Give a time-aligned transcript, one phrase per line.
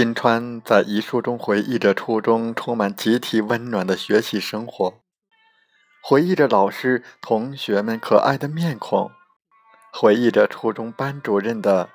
[0.00, 5.02] 金川在遗书中回忆着初中充满集体温暖的学习生活，
[6.02, 9.10] 回忆着老师同学们可爱的面孔，
[9.92, 11.90] 回忆着初中班主任的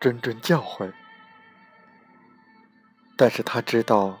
[0.00, 0.94] 谆谆教诲。
[3.14, 4.20] 但是他知道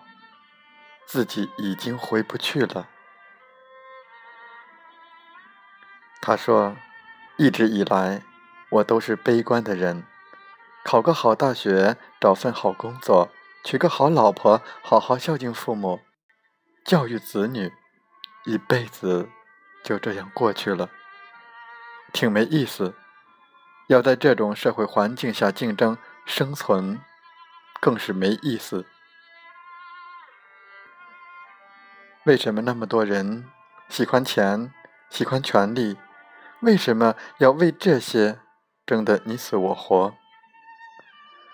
[1.06, 2.90] 自己已经回不去了。
[6.20, 6.76] 他说
[7.38, 8.22] ：“一直以来，
[8.68, 10.04] 我都是悲观的人。”
[10.84, 13.30] 考个好大学，找份好工作，
[13.64, 16.00] 娶个好老婆，好好孝敬父母，
[16.84, 17.72] 教育子女，
[18.46, 19.28] 一辈子
[19.84, 20.88] 就这样过去了，
[22.12, 22.94] 挺没意思。
[23.88, 27.00] 要在这种社会环境下竞争生存，
[27.80, 28.84] 更是没意思。
[32.24, 33.50] 为什么那么多人
[33.88, 34.72] 喜欢钱，
[35.08, 35.96] 喜欢权力？
[36.60, 38.40] 为什么要为这些
[38.84, 40.17] 争得你死我活？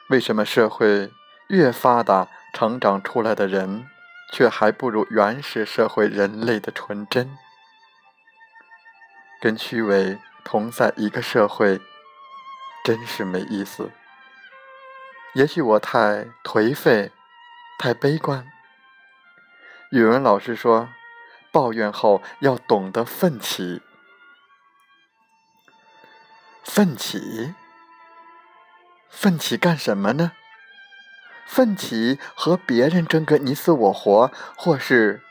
[0.09, 1.11] 为什么社会
[1.49, 3.89] 越发达，成长出来的人
[4.33, 7.39] 却还不如原始社会人类的纯真？
[9.41, 11.81] 跟虚伪同在一个社会，
[12.85, 13.91] 真是没意思。
[15.35, 17.11] 也许我太颓废，
[17.79, 18.47] 太悲观。
[19.91, 20.89] 语文老师说，
[21.51, 23.81] 抱怨后要懂得奋起，
[26.63, 27.55] 奋起。
[29.17, 30.33] 奋起干什么呢？
[31.47, 35.23] 奋起和别人争个你死我活，或是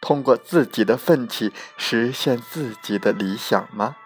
[0.00, 3.96] 通过自己的奋起实现自己的理想吗？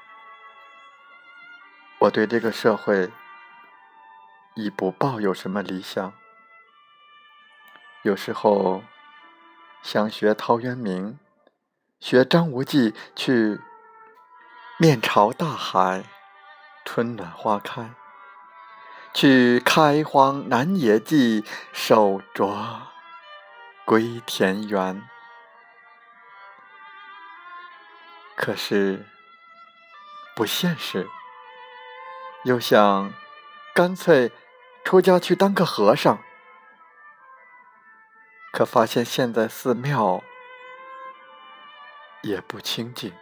[1.99, 3.11] 我对这个社会
[4.55, 6.13] 已不抱有什么理想。
[8.03, 8.83] 有时候
[9.83, 11.19] 想学陶渊明，
[11.99, 13.61] 学张无忌去
[14.79, 16.05] 面朝大海，
[16.85, 17.91] 春暖花开。
[19.13, 22.81] 去开荒南野际，手镯
[23.85, 25.03] 归田园。
[28.37, 29.05] 可是
[30.35, 31.07] 不现实，
[32.45, 33.13] 又想
[33.75, 34.33] 干脆
[34.85, 36.19] 出家去当个和尚，
[38.53, 40.23] 可发现现在寺庙
[42.23, 43.13] 也不清净。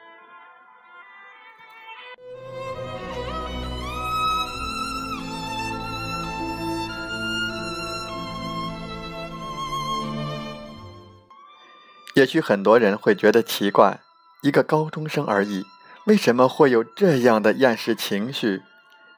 [12.18, 14.00] 也许很多人会觉得奇怪，
[14.42, 15.64] 一个高中生而已，
[16.06, 18.62] 为什么会有这样的厌世情绪？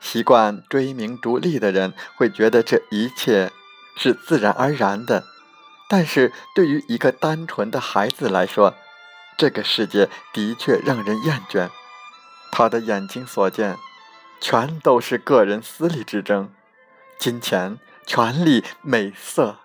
[0.00, 3.50] 习惯追名逐利的人会觉得这一切
[3.97, 5.25] 是自然而然的，
[5.88, 8.75] 但是对于一个单纯的孩子来说，
[9.38, 11.71] 这个世界的确让人厌倦。
[12.53, 13.78] 他的眼睛所见，
[14.43, 16.50] 全都是个人私利之争，
[17.19, 19.56] 金钱、权力、美色。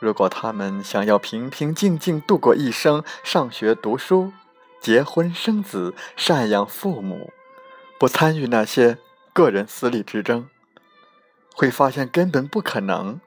[0.00, 4.32] 如果他们想要平平静静度过一生，上学读书、
[4.80, 7.30] 结婚生子、赡养父母，
[7.98, 8.96] 不参与那些
[9.34, 10.48] 个人私利之争，
[11.54, 13.20] 会发现根本不可能。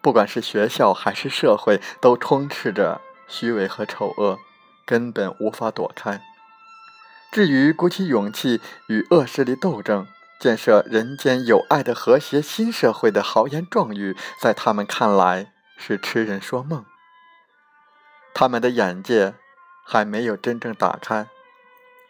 [0.00, 4.38] 不管是学校还是社会，都充斥着虚伪和丑恶，
[4.86, 6.22] 根本无法躲开。
[7.30, 10.06] 至于鼓起勇气与恶势力斗争，
[10.40, 16.84] 建设人间有爱的和谐新社会的豪言壮语，在他们看来，是痴人说梦，
[18.34, 19.34] 他们的眼界
[19.84, 21.28] 还没有真正打开。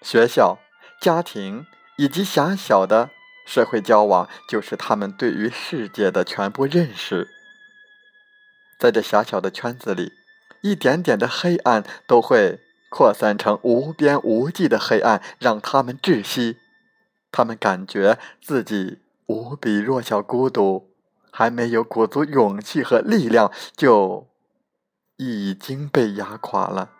[0.02, 0.58] 学校、
[1.00, 1.66] 家庭
[1.96, 3.10] 以及狭小的
[3.46, 7.28] 社会交往，就是他们对于世界的全部认识。
[8.78, 10.12] 在这狭小的圈子里，
[10.62, 16.58] 一点点的黑暗都会扩散成无边无际的黑暗，让他们窒息。
[17.32, 20.95] 他们感觉自己无比弱小、孤独。
[21.38, 24.26] 还没有鼓足勇气和力量，就
[25.18, 26.92] 已经被压垮了。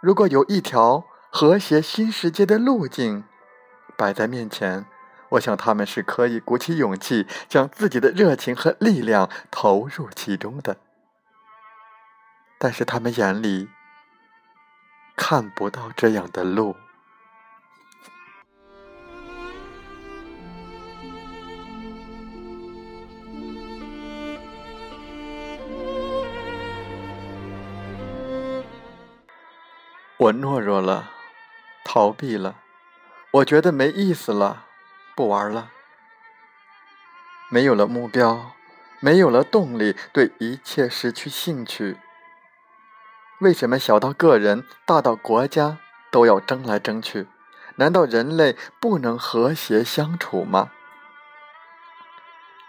[0.00, 1.02] 如果有一条
[1.32, 3.24] 和谐新世界的路径
[3.98, 4.86] 摆在面前，
[5.30, 10.76] 我想他们是可以鼓起勇气，将自己的热情和力量投入其中的。
[12.60, 13.68] 但是他们眼里
[15.16, 16.76] 看不到这样的路。
[30.24, 31.10] 我懦弱了，
[31.84, 32.56] 逃避了，
[33.30, 34.64] 我觉得没意思了，
[35.14, 35.70] 不玩了。
[37.50, 38.52] 没有了目标，
[39.00, 41.98] 没有了动力，对一切失去兴趣。
[43.40, 45.76] 为什么小到个人，大到国家，
[46.10, 47.26] 都要争来争去？
[47.76, 50.70] 难道人类不能和谐相处吗？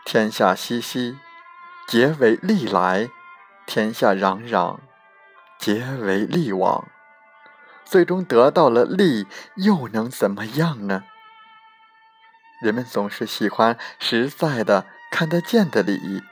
[0.03, 1.17] 天下熙熙，
[1.87, 3.07] 皆为利来；
[3.65, 4.79] 天下攘攘，
[5.57, 6.85] 皆为利往。
[7.85, 11.03] 最终得到了利，又能怎么样呢？
[12.61, 16.23] 人们总是喜欢实在的、看得见的利益。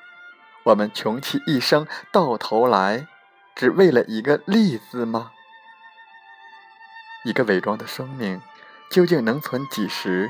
[0.63, 3.07] 我们穷其一生，到头来，
[3.55, 5.31] 只为了一个“利”字吗？
[7.25, 8.41] 一个伪装的生命，
[8.89, 10.29] 究竟能存几时？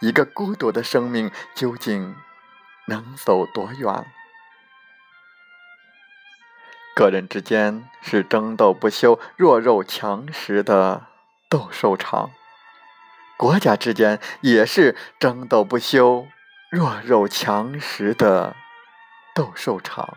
[0.00, 2.14] 一个孤独的生命，究竟
[2.86, 4.06] 能走多远？
[6.98, 11.06] 个人之间是争斗不休、弱肉强食的
[11.48, 12.32] 斗兽场，
[13.36, 16.26] 国家之间也是争斗不休、
[16.72, 18.56] 弱肉强食的
[19.32, 20.16] 斗兽场。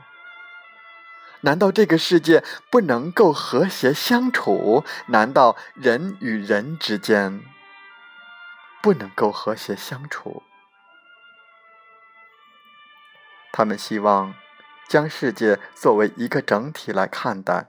[1.41, 4.83] 难道这个世界不能够和谐相处？
[5.05, 7.43] 难道人与人之间
[8.81, 10.41] 不能够和谐相处？
[13.53, 14.33] 他们希望。
[14.91, 17.67] 将世界作为一个整体来看待，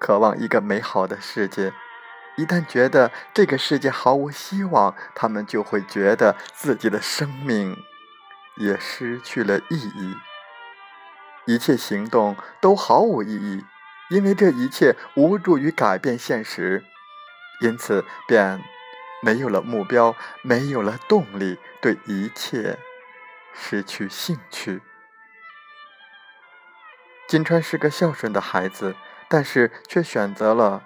[0.00, 1.72] 渴望一个美好的世界。
[2.36, 7.76] 一旦觉得这个世界毫无希望，他们就会觉得自己的生命
[8.56, 10.16] 也失去了意义，
[11.46, 13.64] 一切行动都毫无意义，
[14.10, 16.84] 因为这一切无助于改变现实，
[17.60, 18.60] 因此便
[19.22, 22.76] 没有了目标，没有了动力，对一切
[23.54, 24.82] 失去兴趣。
[27.28, 28.96] 金川是个孝顺的孩子，
[29.28, 30.82] 但是却选择了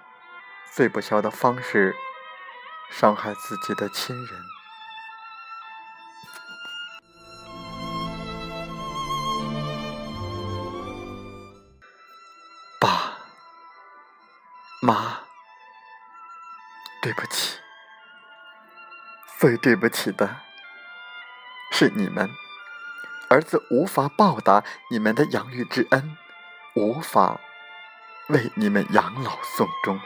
[0.73, 1.95] 最不孝的方式，
[2.91, 4.43] 伤害自己的亲人。
[12.81, 13.19] 爸
[14.81, 15.21] 妈，
[17.01, 17.61] 对不起，
[19.39, 20.39] 最对不起的
[21.71, 22.29] 是你们，
[23.29, 26.17] 儿子无法报答你们的养育之恩。
[26.75, 27.39] 无法
[28.29, 30.01] 为你们养老送终，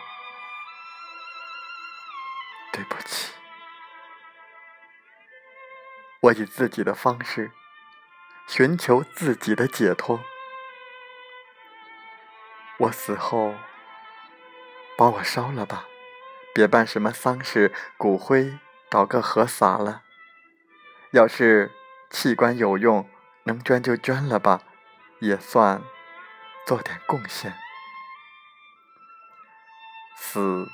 [2.73, 3.33] 对不起，
[6.21, 7.53] 我以自己的方式
[8.49, 10.21] 寻求自己的解脱。
[12.79, 13.55] 我死后
[14.99, 15.85] 把我烧了吧，
[16.53, 18.59] 别办什么丧事，骨灰
[18.91, 20.03] 找个河撒了。
[21.13, 21.71] 要是
[22.11, 23.09] 器官有用，
[23.45, 24.63] 能捐就捐了吧，
[25.21, 25.81] 也算。
[26.67, 27.55] 做点贡献，
[30.19, 30.69] 死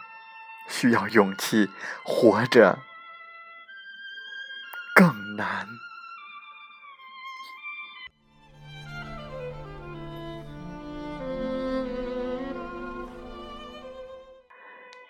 [0.66, 1.68] 需要勇气，
[2.02, 2.78] 活着
[4.94, 5.68] 更难。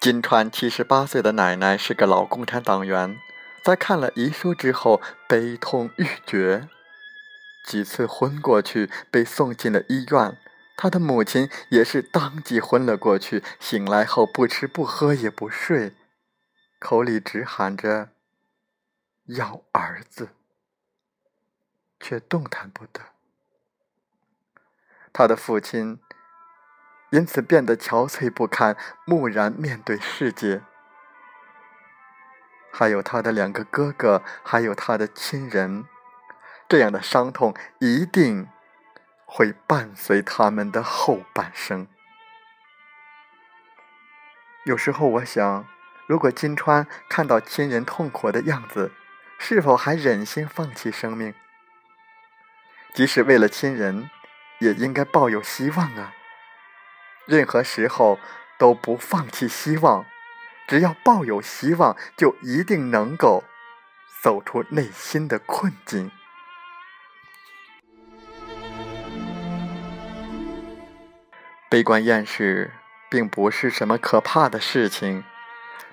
[0.00, 3.16] 金川七十八岁的奶奶是个老共产党员，
[3.64, 6.68] 在看了遗书之后悲痛欲绝，
[7.64, 10.36] 几次昏过去，被送进了医院。
[10.82, 15.94] 他的母亲也是当即昏了过去，醒来后不吃不喝也不睡，
[16.80, 18.08] 口里只喊着
[19.26, 20.30] 要儿子，
[22.00, 23.00] 却动弹不得。
[25.12, 26.00] 他的父亲
[27.12, 30.62] 因此变得憔悴不堪，木然面对世界。
[32.72, 35.84] 还有他的两个哥哥，还有他的亲人，
[36.68, 38.48] 这样的伤痛一定。
[39.34, 41.86] 会伴随他们的后半生。
[44.66, 45.66] 有时候我想，
[46.06, 48.92] 如果金川看到亲人痛苦的样子，
[49.38, 51.32] 是否还忍心放弃生命？
[52.92, 54.10] 即使为了亲人，
[54.58, 56.12] 也应该抱有希望啊！
[57.24, 58.20] 任何时候
[58.58, 60.04] 都不放弃希望，
[60.68, 63.44] 只要抱有希望，就一定能够
[64.22, 66.12] 走出内心的困境。
[71.72, 72.70] 悲观厌世
[73.08, 75.24] 并不是什么可怕的事情。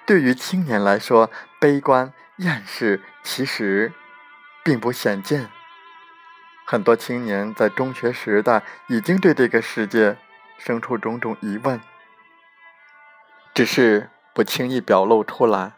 [0.06, 3.94] 对于青年来说，悲观厌世其实
[4.62, 5.48] 并不鲜见。
[6.66, 10.18] 很多青年在中学时代已经对这个世界
[10.58, 11.80] 生出种种疑问：
[13.54, 15.72] 只是不轻易表露出来，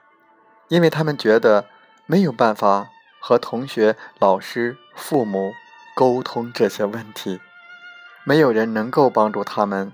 [0.70, 1.70] 因为他们觉得
[2.08, 2.90] 没有办法
[3.20, 5.54] 和同学、老师、父母
[5.94, 7.40] 沟通这些问题，
[8.24, 9.92] 没有人能够帮助他们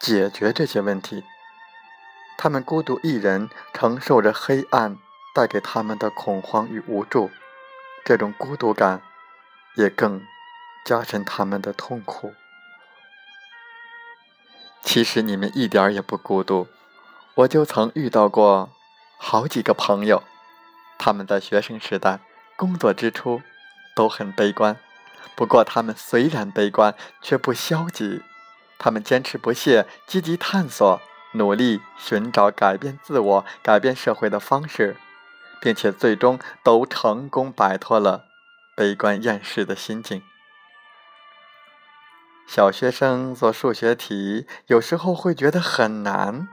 [0.00, 1.24] 解决这些问题。
[2.38, 4.98] 他们孤独一人，承受着黑暗
[5.34, 7.30] 带给他们的恐慌与无助，
[8.04, 9.00] 这种孤独感
[9.76, 10.22] 也更
[10.84, 12.34] 加深他们的痛苦。
[14.82, 16.68] 其实你们一点也不孤独，
[17.36, 18.70] 我就曾遇到过
[19.16, 20.22] 好几个朋友，
[20.98, 22.20] 他们在学生时代、
[22.54, 23.40] 工作之初
[23.94, 24.76] 都很悲观，
[25.34, 28.22] 不过他们虽然悲观，却不消极，
[28.78, 31.00] 他们坚持不懈，积极探索。
[31.32, 34.96] 努力寻找改变自我、改变社会的方式，
[35.60, 38.24] 并且最终都成功摆脱了
[38.74, 40.22] 悲观厌世的心境。
[42.46, 46.48] 小学生做数学题，有时候会觉得很难；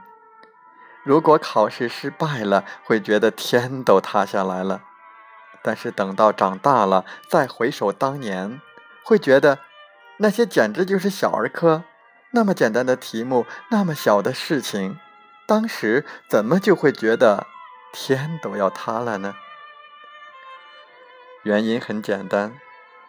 [1.02, 4.82] 如果考试失败了，会觉得天都塌下来了。
[5.64, 8.60] 但是等到长大了，再回首当年，
[9.02, 9.60] 会觉得
[10.18, 11.82] 那些简直就是小儿科。
[12.32, 14.98] 那么简单的题目，那么小的事情，
[15.46, 17.46] 当时怎么就会觉得
[17.92, 19.34] 天都要塌了呢？
[21.44, 22.58] 原因很简单，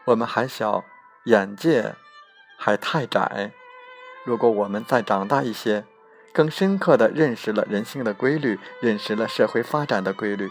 [0.06, 0.86] 我们还小，
[1.26, 1.96] 眼界
[2.58, 3.52] 还太窄。
[4.24, 5.84] 如果我们再长大一些，
[6.34, 10.50] 更深刻的认识了人性的规律，认识了社会发展的规律，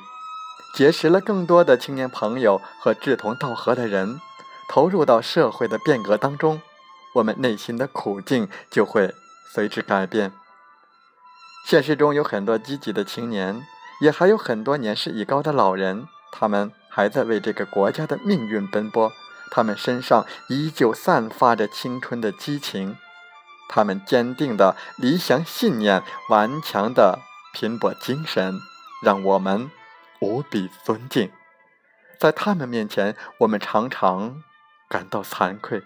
[0.75, 4.21] 结识了更多的青年朋友和志同道合的人，
[4.69, 6.61] 投入到社会的变革当中。
[7.15, 9.15] 我们内心的苦境就会
[9.53, 10.33] 随之改变。
[11.65, 13.65] 现实中有很多积极的青年，
[14.01, 19.13] 也还有很多年事已高的老人，他们还在为这个国家的命运奔波。
[19.51, 22.97] 他们身上依旧散发着青春的激情，
[23.69, 27.21] 他们坚定的理想信念、顽强的
[27.53, 28.59] 拼搏精神，
[29.05, 29.71] 让我们
[30.21, 31.31] 无比尊敬。
[32.19, 34.43] 在他们面前，我们常常
[34.89, 35.83] 感到惭愧。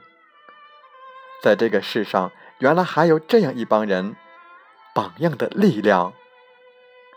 [1.42, 4.16] 在这个世上，原来还有这样一帮人，
[4.94, 6.12] 榜样的力量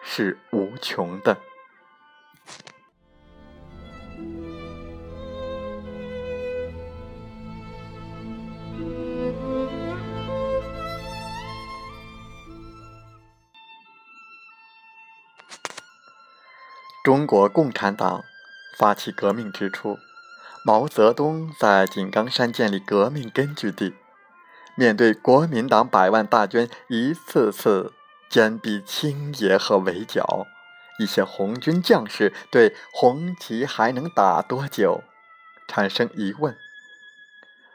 [0.04, 1.38] 是无穷的。
[17.04, 18.24] 中国共产党
[18.78, 19.98] 发起革命之初，
[20.64, 23.96] 毛泽东在井冈山建立革命根据地。
[24.76, 27.92] 面对国民党百万大军一次次
[28.30, 30.46] 坚壁清野和围剿，
[31.00, 35.04] 一些红军将士对红旗还能打多久
[35.68, 36.56] 产生疑问。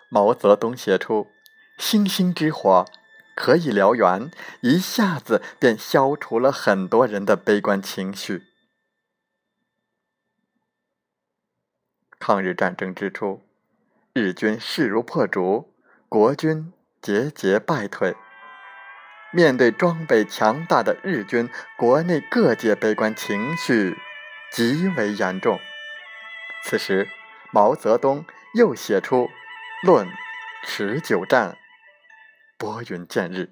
[0.09, 1.33] 毛泽东写出
[1.79, 2.87] “星星之火
[3.35, 4.31] 可以燎原”，
[4.63, 8.46] 一下子便消除了很多人的悲观情绪。
[12.19, 13.43] 抗日战争之初，
[14.13, 15.73] 日军势如破竹，
[16.09, 16.73] 国军。
[17.03, 18.17] 节节败退。
[19.31, 23.97] 面对装备强大的日军，国内各界悲观情绪
[24.51, 25.61] 极为严重。
[26.65, 27.09] 此时，
[27.53, 29.29] 毛泽东又写出
[29.87, 30.09] 《论
[30.65, 31.51] 持久战》，
[32.59, 33.51] 拨云见日。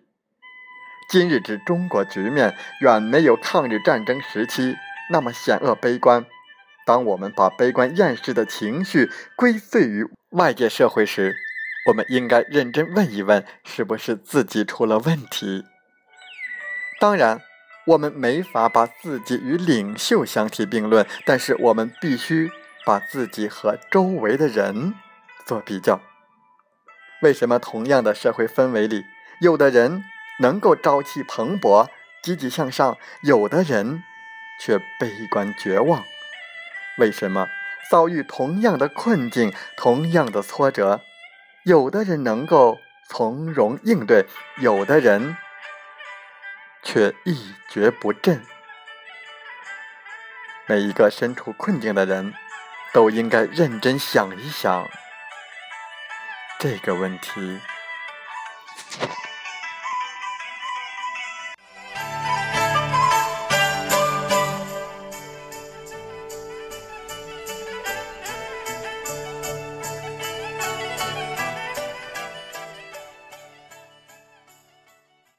[1.09, 4.75] 今日之中国局面，远没有抗日战争时期
[5.11, 6.27] 那么险恶悲观。
[6.87, 11.37] 当我们把悲观厌世的情绪归罪于外界社会时，
[11.87, 15.65] 我们应该认真问一问，是不是自己出了问题？
[17.01, 17.41] 当然，
[17.87, 22.51] 我们没法把自己与领袖相提并论，但是我们必须
[22.85, 24.95] 把自己和周围的人
[25.47, 26.01] 做比较。
[27.23, 29.05] 为什么同样的社会氛围里，
[29.41, 30.05] 有的人
[30.41, 31.89] 能够朝气蓬勃、
[32.23, 34.03] 积极向上，有的人
[34.61, 36.05] 却悲观绝望？
[36.99, 37.49] 为什么
[37.91, 41.01] 遭遇同样的困境、同样的挫折？
[41.65, 44.27] 有的人能够从容应对，
[44.59, 45.37] 有的人
[46.83, 48.43] 却一蹶不振。
[50.67, 52.33] 每一个身处困境的人，
[52.93, 54.89] 都应该认真想一想
[56.59, 57.61] 这个问题。